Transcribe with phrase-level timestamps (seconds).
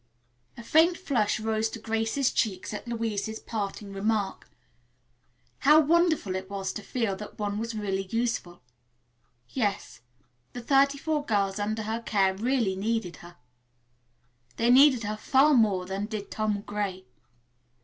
[0.57, 4.49] A faint flush rose to Grace's cheeks at Louise's parting remark.
[5.59, 8.63] How wonderful it was to feel that one was really useful.
[9.49, 10.01] Yes;
[10.53, 13.35] the thirty four girls under her care really needed her.
[14.57, 17.05] They needed her far more than did Tom Gray.